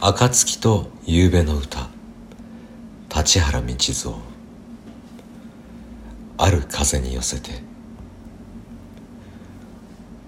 [0.00, 1.88] 暁と夕べの歌。
[3.12, 4.14] 立原道蔵
[6.36, 7.50] ある風に寄せて。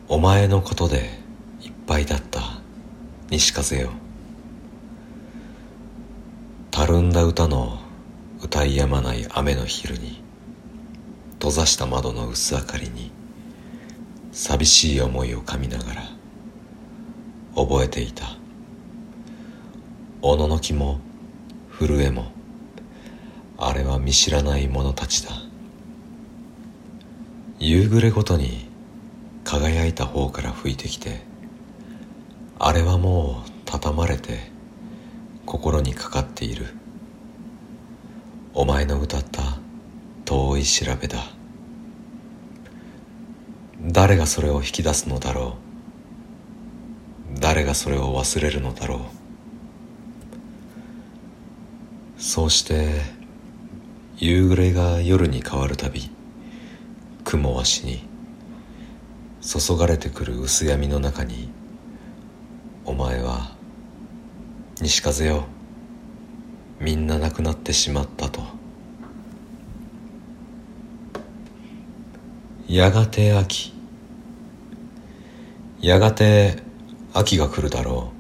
[0.09, 1.21] お前のことで
[1.63, 2.41] いっぱいだった。
[3.31, 3.91] 西風よ。
[6.73, 7.79] たるんだ歌の
[8.43, 10.21] 歌いやまない雨の昼に。
[11.35, 13.13] 閉ざした窓の薄明かりに。
[14.33, 16.03] 寂しい思いをかみながら。
[17.55, 18.40] 覚えていた。
[20.23, 21.01] おののきも
[21.71, 22.31] 震えも
[23.57, 25.33] あれは見知らない者たちだ。
[27.59, 28.69] 夕暮れごとに
[29.45, 31.23] 輝いた方から吹いてきて
[32.59, 34.51] あれはもう畳まれて
[35.47, 36.67] 心にかかっている。
[38.53, 39.43] お前の歌った
[40.27, 41.19] 遠い調べだ。
[43.81, 45.57] 誰がそれを引き出すのだろ
[47.35, 47.41] う。
[47.41, 49.20] 誰がそれを忘れるのだろう。
[52.21, 53.01] そうして
[54.19, 56.11] 夕暮れが夜に変わるたび
[57.25, 58.07] 雲は死に
[59.41, 61.51] 注がれてくる薄闇の中に
[62.85, 63.53] お前は
[64.83, 65.47] 西風よ
[66.79, 68.43] みんな亡くなってしまったと。
[72.69, 73.73] やがて秋
[75.81, 76.59] やがて
[77.15, 78.13] 秋が来るだろ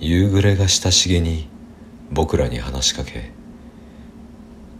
[0.00, 0.04] う。
[0.04, 1.48] 夕暮れが親しげに
[2.10, 3.32] 僕らに話しかけ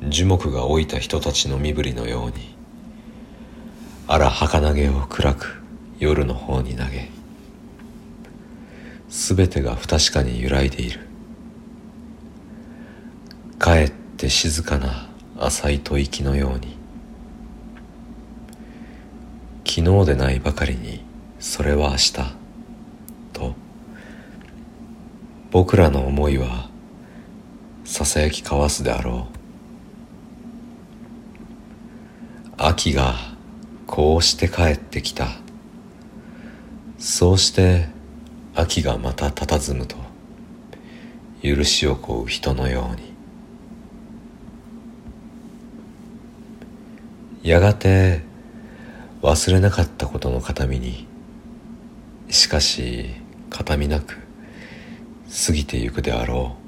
[0.08, 2.56] 樹木が老いた人たちの身振りのように
[4.06, 5.62] あら儚げを暗く
[5.98, 7.10] 夜の方に投げ
[9.08, 11.06] すべてが不確かに揺らいでいる。
[13.58, 16.76] かえって静かな浅い吐息のように
[19.66, 21.04] 昨日でないばかりに
[21.40, 22.12] それは明日
[23.32, 23.54] と
[25.50, 26.68] 僕らの思いは
[27.96, 29.36] ささやき交わすであろう。
[32.58, 33.14] 秋が
[33.86, 35.28] こうして帰ってきた。
[36.98, 37.88] そうして
[38.54, 39.96] 秋がまた佇むと
[41.42, 42.96] 許しを請う人のよう
[47.40, 47.50] に。
[47.50, 48.20] やがて
[49.22, 51.08] 忘れなかったことの形見に
[52.28, 53.06] しかし
[53.48, 54.18] 形見なく
[55.46, 56.65] 過ぎてゆくであろう。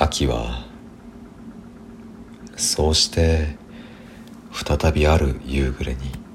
[0.00, 0.64] 秋は
[2.56, 3.56] そうして
[4.52, 6.27] 再びある夕暮れに。